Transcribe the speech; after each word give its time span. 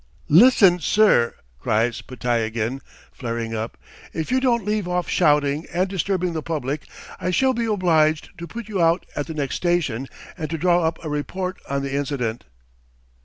"Listen, 0.29 0.79
sir!" 0.79 1.35
cries 1.59 2.01
Podtyagin, 2.01 2.81
flaring 3.11 3.53
up. 3.53 3.77
"If 4.13 4.31
you 4.31 4.39
don't 4.39 4.65
leave 4.65 4.87
off 4.87 5.07
shouting 5.07 5.67
and 5.71 5.87
disturbing 5.87 6.33
the 6.33 6.41
public, 6.41 6.87
I 7.19 7.29
shall 7.29 7.53
be 7.53 7.65
obliged 7.65 8.31
to 8.39 8.47
put 8.47 8.67
you 8.67 8.81
out 8.81 9.05
at 9.15 9.27
the 9.27 9.35
next 9.35 9.57
station 9.57 10.07
and 10.35 10.49
to 10.49 10.57
draw 10.57 10.83
up 10.87 10.97
a 11.05 11.09
report 11.09 11.59
on 11.69 11.83
the 11.83 11.93
incident!" 11.93 12.45